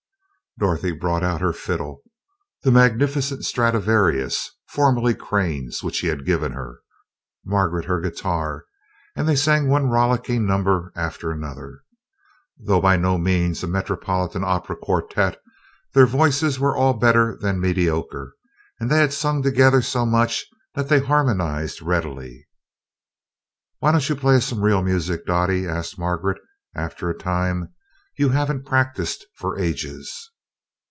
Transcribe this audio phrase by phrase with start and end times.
[0.59, 2.03] Dorothy brought out her "fiddle"
[2.61, 6.81] the magnificent Stradivarius, formerly Crane's, which he had given her
[7.45, 8.65] Margaret her guitar,
[9.15, 11.83] and they sang one rollicking number after another.
[12.59, 15.37] Though by no means a Metropolitan Opera quartette,
[15.93, 18.35] their voices were all better than mediocre,
[18.77, 20.45] and they had sung together so much
[20.75, 22.45] that they harmonized readily.
[23.79, 26.39] "Why don't you play us some real music, Dottie?" asked Margaret,
[26.75, 27.73] after a time.
[28.17, 30.27] "You haven't practiced for ages."